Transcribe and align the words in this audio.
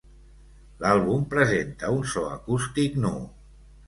L'àlbum 0.85 1.27
presenta 1.33 1.91
un 1.97 2.01
so 2.13 2.23
acústic 2.31 2.97
nu. 3.05 3.13